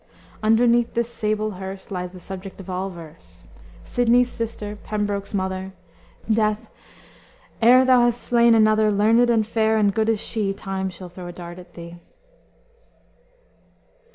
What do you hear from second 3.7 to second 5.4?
Sidney's sister, Pembroke's